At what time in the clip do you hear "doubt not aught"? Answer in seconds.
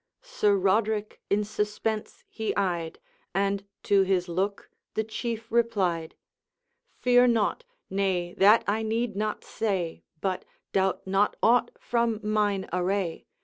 10.73-11.69